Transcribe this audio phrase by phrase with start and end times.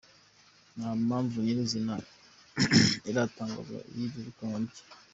[0.77, 1.95] Nta mpamvu nyir’izina
[3.09, 4.81] iratangazwa y’iyirukanwa rye.